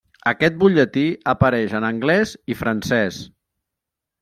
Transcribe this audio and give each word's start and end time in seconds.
Aquest 0.29 0.55
butlletí 0.63 1.03
apareix 1.33 1.77
en 1.81 1.87
angles 1.91 2.33
i 2.55 2.59
francès. 2.65 3.23